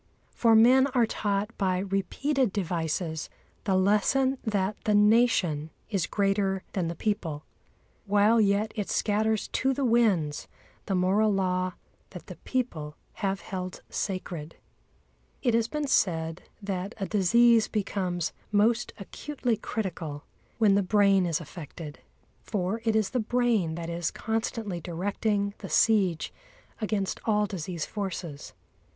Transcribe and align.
For 0.33 0.55
men 0.55 0.87
are 0.95 1.05
taught 1.05 1.55
by 1.59 1.77
repeated 1.77 2.51
devices 2.51 3.29
the 3.65 3.75
lesson 3.75 4.39
that 4.43 4.75
the 4.85 4.95
Nation 4.95 5.69
is 5.91 6.07
greater 6.07 6.63
than 6.73 6.87
the 6.87 6.95
people, 6.95 7.45
while 8.07 8.41
yet 8.41 8.71
it 8.75 8.89
scatters 8.89 9.47
to 9.49 9.75
the 9.75 9.85
winds 9.85 10.47
the 10.87 10.95
moral 10.95 11.31
law 11.31 11.73
that 12.09 12.25
the 12.25 12.37
people 12.37 12.95
have 13.21 13.41
held 13.41 13.83
sacred. 13.91 14.55
It 15.43 15.53
has 15.53 15.67
been 15.67 15.85
said 15.85 16.49
that 16.63 16.95
a 16.97 17.05
disease 17.05 17.67
becomes 17.67 18.33
most 18.51 18.93
acutely 18.97 19.55
critical 19.55 20.23
when 20.57 20.73
the 20.73 20.81
brain 20.81 21.27
is 21.27 21.39
affected. 21.39 21.99
For 22.41 22.81
it 22.85 22.95
is 22.95 23.11
the 23.11 23.19
brain 23.19 23.75
that 23.75 23.87
is 23.87 24.09
constantly 24.09 24.81
directing 24.81 25.53
the 25.59 25.69
siege 25.69 26.33
against 26.81 27.19
all 27.25 27.45
disease 27.45 27.85
forces. 27.85 28.53